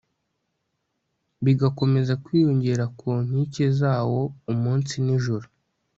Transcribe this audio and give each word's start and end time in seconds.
bigakomeza 1.43 2.13
kwiyongera 2.23 2.83
ku 2.99 3.09
nkike 3.25 3.65
zawo 3.79 4.21
umunsi 4.51 4.93
n'ijoro 5.05 5.45